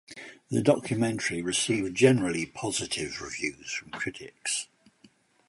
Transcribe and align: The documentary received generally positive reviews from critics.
The 0.49 0.63
documentary 0.63 1.43
received 1.43 1.95
generally 1.95 2.47
positive 2.47 3.21
reviews 3.21 3.71
from 3.71 3.91
critics. 3.91 4.67